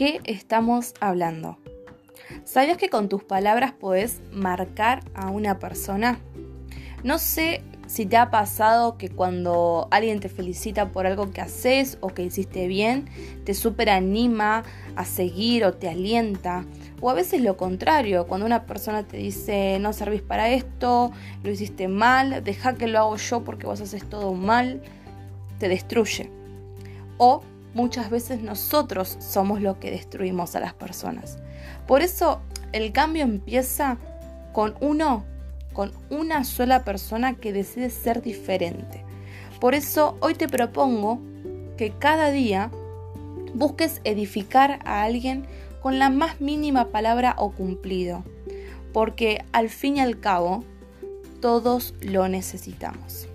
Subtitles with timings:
[0.00, 1.58] qué estamos hablando?
[2.44, 6.18] ¿Sabías que con tus palabras puedes marcar a una persona?
[7.04, 11.98] No sé si te ha pasado que cuando alguien te felicita por algo que haces
[12.00, 13.10] o que hiciste bien,
[13.44, 14.62] te super anima
[14.96, 16.64] a seguir o te alienta.
[17.02, 21.12] O a veces lo contrario, cuando una persona te dice no servís para esto,
[21.42, 24.80] lo hiciste mal, deja que lo hago yo porque vos haces todo mal,
[25.58, 26.30] te destruye.
[27.18, 27.42] O
[27.74, 31.38] muchas veces nosotros somos los que destruimos a las personas.
[31.86, 32.40] Por eso
[32.72, 33.98] el cambio empieza
[34.52, 35.24] con uno
[35.72, 39.04] con una sola persona que decide ser diferente.
[39.60, 41.20] Por eso hoy te propongo
[41.76, 42.70] que cada día
[43.54, 45.46] busques edificar a alguien
[45.80, 48.24] con la más mínima palabra o cumplido,
[48.92, 50.64] porque al fin y al cabo
[51.40, 53.28] todos lo necesitamos.